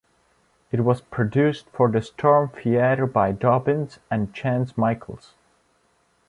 It 0.71 0.79
was 0.79 0.99
produced 1.01 1.69
for 1.69 1.87
the 1.87 2.01
Storm 2.01 2.49
Theatre 2.49 3.05
by 3.05 3.33
Dobbins 3.33 3.99
and 4.09 4.33
Chance 4.33 4.75
Michaels. 4.75 5.35